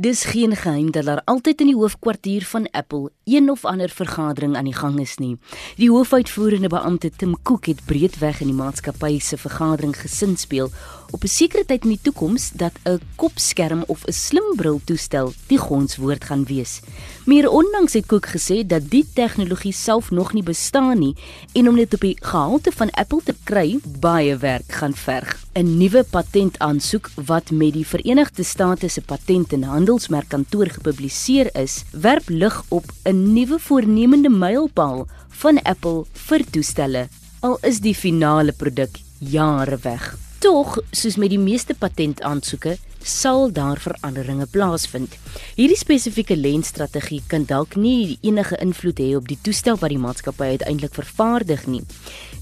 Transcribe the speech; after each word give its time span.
Dis 0.00 0.24
geen 0.24 0.56
geheim 0.56 0.90
dat 0.90 1.04
daar 1.04 1.20
altyd 1.24 1.60
in 1.60 1.66
die 1.66 1.76
hoofkwartier 1.76 2.44
van 2.48 2.70
Apple 2.70 3.10
een 3.24 3.50
of 3.50 3.64
ander 3.64 3.88
vergadering 3.88 4.56
aan 4.56 4.64
die 4.64 4.74
gang 4.74 5.00
is 5.00 5.16
nie. 5.20 5.36
Die 5.76 5.90
hoofuitvoerende 5.90 6.68
beampte 6.72 7.10
Tim 7.16 7.34
Cook 7.42 7.66
het 7.68 7.84
breedweg 7.84 8.40
in 8.40 8.48
die 8.48 8.56
maatskappy 8.56 9.18
se 9.20 9.36
vergadering 9.36 9.92
gesin 9.96 10.36
speel 10.40 10.70
op 11.10 11.22
'n 11.22 11.28
sekere 11.28 11.64
tyd 11.64 11.84
in 11.84 11.92
die 11.92 12.00
toekoms 12.02 12.50
dat 12.50 12.72
'n 12.84 13.00
kopskerm 13.16 13.84
of 13.86 14.04
'n 14.06 14.12
slimbril 14.12 14.80
toestel 14.84 15.32
die 15.46 15.58
gonswoord 15.58 16.24
gaan 16.24 16.44
wees. 16.44 16.80
Meer 17.26 17.50
onlangs 17.50 17.92
het 17.92 18.06
Cook 18.06 18.26
gesê 18.26 18.66
dat 18.66 18.90
die 18.90 19.06
tegnologie 19.14 19.72
self 19.72 20.10
nog 20.10 20.32
nie 20.32 20.42
bestaan 20.42 20.98
nie 20.98 21.16
en 21.52 21.68
om 21.68 21.76
dit 21.76 21.94
op 21.94 22.00
die 22.00 22.16
gehalte 22.20 22.72
van 22.72 22.90
Apple 22.90 23.20
te 23.24 23.34
kry, 23.44 23.78
baie 24.00 24.36
werk 24.36 24.72
gaan 24.72 24.94
verg. 24.94 25.39
'n 25.54 25.78
Nuwe 25.78 26.04
patentaansoek 26.04 27.10
wat 27.26 27.50
met 27.50 27.72
die 27.74 27.86
Verenigde 27.86 28.42
State 28.42 28.88
se 28.88 29.00
patent 29.02 29.52
en 29.52 29.62
handelsmerkkantoor 29.62 30.70
gepubliseer 30.76 31.50
is, 31.58 31.84
werp 31.90 32.28
lig 32.28 32.62
op 32.68 32.84
'n 33.04 33.32
nuwe 33.32 33.58
voornemende 33.58 34.30
mylpaal 34.30 35.06
van 35.28 35.62
Apple 35.62 36.04
vir 36.12 36.44
toestelle. 36.50 37.08
Al 37.40 37.58
is 37.62 37.80
die 37.80 37.94
finale 37.94 38.52
produk 38.52 38.98
jare 39.18 39.78
weg. 39.82 40.29
Tog, 40.40 40.78
soos 40.96 41.18
met 41.20 41.28
die 41.28 41.38
meeste 41.38 41.74
patentaansoeke, 41.76 42.78
sal 43.04 43.50
daar 43.52 43.76
veranderinge 43.76 44.46
plaasvind. 44.48 45.12
Hierdie 45.58 45.76
spesifieke 45.76 46.32
lensstrategie 46.32 47.18
kan 47.28 47.44
dalk 47.44 47.76
nie 47.76 48.16
enige 48.24 48.56
invloed 48.64 49.02
hê 49.04 49.10
op 49.18 49.28
die 49.28 49.36
toestel 49.44 49.76
wat 49.82 49.92
die 49.92 50.00
maatskappy 50.00 50.48
uiteindelik 50.54 50.96
vervaardig 50.96 51.66
nie. 51.68 51.82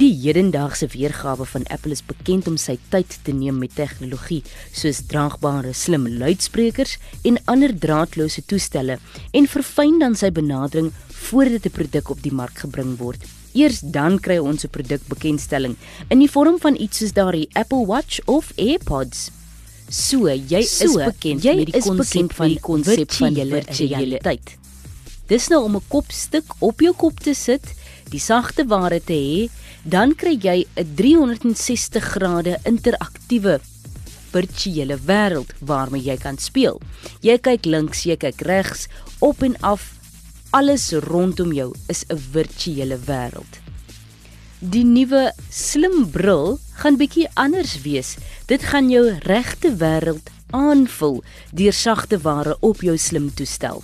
Die 0.00 0.08
hedendaagse 0.22 0.88
weergawe 0.94 1.44
van 1.52 1.68
Apple 1.68 1.92
is 1.92 2.04
bekend 2.08 2.48
om 2.48 2.56
sy 2.56 2.78
tyd 2.94 3.18
te 3.28 3.36
neem 3.36 3.60
met 3.60 3.76
tegnologie, 3.76 4.40
soos 4.72 5.04
draagbare 5.12 5.76
slim 5.76 6.08
luidsprekers 6.08 6.96
en 7.28 7.36
ander 7.44 7.76
draadloose 7.76 8.46
toestelle 8.48 8.96
en 9.36 9.52
verfyn 9.58 10.00
dan 10.00 10.16
sy 10.16 10.32
benadering 10.32 10.88
voordat 11.28 11.68
'n 11.68 11.76
produk 11.76 12.16
op 12.16 12.24
die 12.24 12.32
mark 12.32 12.56
gebring 12.64 12.96
word. 12.96 13.20
Eers 13.52 13.80
dan 13.80 14.18
kry 14.20 14.38
ons 14.38 14.64
'n 14.64 14.70
produkbekendstelling 14.70 15.76
in 16.08 16.18
die 16.18 16.30
vorm 16.30 16.58
van 16.58 16.76
iets 16.76 16.98
soos 16.98 17.12
daardie 17.12 17.48
Apple 17.52 17.86
Watch 17.86 18.20
of 18.26 18.52
AirPods. 18.56 19.30
So, 19.88 20.28
jy 20.28 20.62
so, 20.62 20.84
is 20.84 20.94
bekend 20.96 21.44
jy 21.44 21.54
met 21.56 21.72
die 21.72 21.80
konsep 21.80 22.32
van 22.32 22.48
die 22.48 22.60
konsep 22.60 23.12
van 23.12 23.34
virtualiteit. 23.34 24.56
Dis 25.28 25.48
nou 25.48 25.64
om 25.64 25.76
'n 25.76 25.88
kopstuk 25.88 26.44
op 26.58 26.80
jou 26.80 26.94
kop 26.94 27.20
te 27.20 27.34
sit, 27.34 27.62
die 28.10 28.20
sagte 28.20 28.64
ware 28.66 29.00
te 29.00 29.12
hê, 29.12 29.50
dan 29.84 30.14
kry 30.14 30.38
jy 30.40 30.66
'n 30.76 30.94
360 30.94 32.02
grade 32.02 32.58
interaktiewe 32.64 33.60
virtuele 34.32 34.96
wêreld 34.96 35.52
waarmee 35.60 36.02
jy 36.02 36.16
kan 36.16 36.38
speel. 36.38 36.80
Jy 37.20 37.38
kyk 37.38 37.64
links, 37.64 38.04
jy 38.04 38.16
kyk 38.16 38.40
regs, 38.40 38.88
op 39.20 39.42
en 39.42 39.56
af 39.60 40.01
alles 40.52 40.90
rondom 40.92 41.52
jou 41.52 41.72
is 41.88 42.04
'n 42.08 42.18
virtuele 42.32 42.98
wêreld. 43.08 43.52
Die 44.60 44.84
nuwe 44.84 45.32
slim 45.50 46.10
bril 46.10 46.58
gaan 46.76 46.96
bietjie 46.96 47.28
anders 47.34 47.80
wees. 47.82 48.16
Dit 48.46 48.62
gaan 48.62 48.90
jou 48.90 49.18
regte 49.24 49.76
wêreld 49.76 50.28
aanvul 50.50 51.22
deur 51.50 51.72
sagte 51.72 52.18
ware 52.18 52.56
op 52.60 52.80
jou 52.80 52.98
slim 52.98 53.34
toestel. 53.34 53.82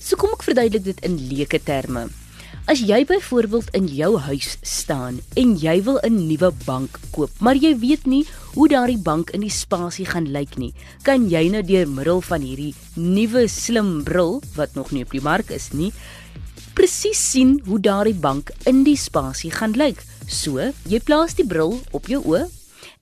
So 0.00 0.16
kom 0.16 0.30
ek 0.34 0.42
verduidelik 0.42 0.84
dit 0.84 1.00
in 1.00 1.16
leuke 1.28 1.62
terme. 1.62 2.08
As 2.68 2.82
jy 2.84 3.04
byvoorbeeld 3.08 3.70
in 3.72 3.86
jou 3.88 4.18
huis 4.20 4.58
staan 4.62 5.20
en 5.40 5.56
jy 5.58 5.82
wil 5.82 5.98
'n 6.04 6.26
nuwe 6.28 6.52
bank 6.64 6.98
koop, 7.10 7.30
maar 7.38 7.56
jy 7.56 7.78
weet 7.78 8.06
nie 8.06 8.24
hoe 8.54 8.68
daardie 8.68 8.98
bank 8.98 9.30
in 9.30 9.40
die 9.40 9.50
spasie 9.50 10.04
gaan 10.04 10.28
lyk 10.28 10.56
nie, 10.56 10.74
kan 11.02 11.28
jy 11.30 11.48
nou 11.48 11.62
deur 11.62 11.88
middel 11.88 12.20
van 12.20 12.40
hierdie 12.40 12.74
nuwe 12.94 13.48
slim 13.48 14.02
bril 14.04 14.42
wat 14.54 14.74
nog 14.74 14.90
nie 14.90 15.02
op 15.02 15.10
die 15.10 15.22
mark 15.22 15.50
is 15.50 15.72
nie, 15.72 15.92
presies 16.74 17.30
sien 17.30 17.60
hoe 17.66 17.80
daardie 17.80 18.14
bank 18.14 18.50
in 18.66 18.84
die 18.84 18.96
spasie 18.96 19.50
gaan 19.50 19.72
lyk. 19.72 20.04
So, 20.28 20.72
jy 20.84 21.00
plaas 21.00 21.34
die 21.34 21.46
bril 21.46 21.80
op 21.90 22.06
jou 22.06 22.22
oë 22.22 22.48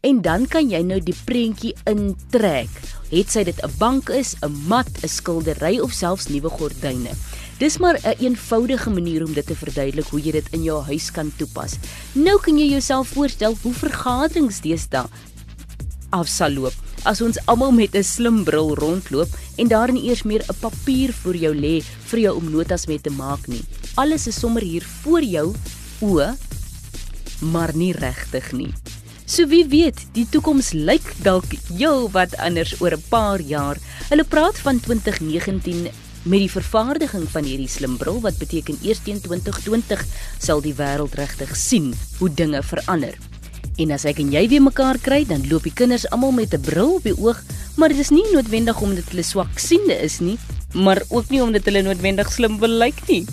en 0.01 0.23
dan 0.23 0.47
kan 0.47 0.71
jy 0.71 0.83
nou 0.83 1.01
die 1.01 1.17
prentjie 1.25 1.75
intrek. 1.85 2.71
Het 3.11 3.31
sy 3.31 3.45
dit 3.45 3.59
'n 3.65 3.71
bank 3.79 4.09
is, 4.09 4.37
'n 4.43 4.53
mat, 4.69 4.89
'n 5.03 5.09
skildery 5.09 5.79
of 5.81 5.93
selfs 5.93 6.29
nuwe 6.29 6.49
gordyne. 6.49 7.13
Dis 7.59 7.79
maar 7.79 7.99
'n 7.99 8.07
een 8.07 8.19
eenvoudige 8.19 8.91
manier 8.91 9.25
om 9.25 9.33
dit 9.33 9.47
te 9.47 9.57
verduidelik 9.57 10.07
hoe 10.07 10.21
jy 10.21 10.31
dit 10.33 10.47
in 10.51 10.63
jou 10.63 10.83
huis 10.83 11.11
kan 11.11 11.33
toepas. 11.37 11.77
Nou 12.13 12.41
kan 12.41 12.59
jy 12.59 12.69
jouself 12.69 13.09
voorstel 13.09 13.57
hoe 13.63 13.75
vergaderings 13.75 14.61
deesdae 14.61 15.07
afsal 16.11 16.51
loop. 16.51 16.75
As 17.03 17.21
ons 17.21 17.39
almal 17.47 17.73
met 17.73 17.95
'n 17.95 18.03
slim 18.03 18.45
bril 18.45 18.75
rondloop 18.75 19.29
en 19.57 19.69
daar 19.69 19.93
nie 19.93 20.09
eers 20.09 20.23
meer 20.23 20.43
'n 20.49 20.55
papier 20.61 21.13
vir 21.13 21.37
jou 21.37 21.55
lê 21.55 21.83
vir 21.83 22.21
jou 22.21 22.37
om 22.37 22.51
notas 22.51 22.87
mee 22.87 23.01
te 23.01 23.11
maak 23.11 23.47
nie. 23.47 23.65
Alles 23.95 24.27
is 24.27 24.41
sommer 24.41 24.63
hier 24.63 24.87
voor 25.03 25.23
jou 25.23 25.55
oë, 26.01 26.37
maar 27.41 27.77
nie 27.77 27.93
regtig 27.93 28.53
nie. 28.53 28.73
So 29.27 29.47
wie 29.47 29.67
weet, 29.67 30.07
die 30.13 30.27
toekoms 30.31 30.73
lyk 30.73 31.15
dalk 31.23 31.45
heel 31.77 32.11
wat 32.11 32.37
anders 32.37 32.81
oor 32.81 32.93
'n 32.93 33.03
paar 33.09 33.41
jaar. 33.41 33.77
Hulle 34.09 34.25
praat 34.25 34.59
van 34.59 34.81
2019 34.81 35.89
met 36.29 36.43
die 36.45 36.53
vervaardiging 36.53 37.25
van 37.33 37.47
hierdie 37.49 37.71
slimbril 37.73 38.21
wat 38.21 38.37
beteken 38.37 38.77
eers 38.85 39.01
teen 39.05 39.21
2020 39.25 40.03
sal 40.45 40.61
die 40.61 40.75
wêreld 40.77 41.17
regtig 41.17 41.55
sien 41.57 41.95
hoe 42.19 42.29
dinge 42.29 42.61
verander. 42.63 43.17
En 43.81 43.95
as 43.95 44.05
ek 44.11 44.21
en 44.21 44.33
jy 44.35 44.43
weer 44.51 44.63
mekaar 44.63 44.99
kry, 45.01 45.23
dan 45.25 45.47
loop 45.49 45.65
die 45.65 45.73
kinders 45.73 46.05
almal 46.13 46.35
met 46.37 46.53
'n 46.53 46.61
bril 46.61 46.97
op 46.99 47.05
die 47.09 47.17
oog, 47.17 47.41
maar 47.77 47.89
dit 47.89 47.99
is 47.99 48.11
nie 48.11 48.27
noodwendig 48.33 48.81
omdat 48.81 49.09
hulle 49.09 49.23
swak 49.23 49.59
siende 49.59 49.97
is 50.03 50.19
nie, 50.21 50.37
maar 50.75 51.01
ook 51.09 51.31
nie 51.31 51.43
omdat 51.43 51.65
hulle 51.65 51.83
noodwendig 51.83 52.33
slim 52.33 52.59
wil 52.59 52.77
lyk 52.77 53.01
nie. 53.09 53.25